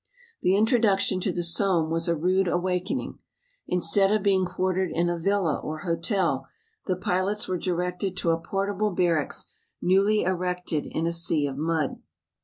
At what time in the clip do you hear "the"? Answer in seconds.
0.41-0.55, 1.31-1.43, 6.87-6.95